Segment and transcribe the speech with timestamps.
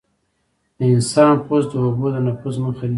[0.77, 2.89] د انسان پوست د اوبو د نفوذ مخه نیسي.